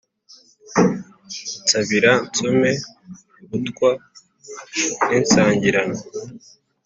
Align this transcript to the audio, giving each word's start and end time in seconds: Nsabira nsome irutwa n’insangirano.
Nsabira 1.61 2.11
nsome 2.27 2.71
irutwa 3.43 3.89
n’insangirano. 5.07 5.97